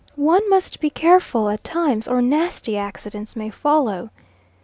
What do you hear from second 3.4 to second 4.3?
follow.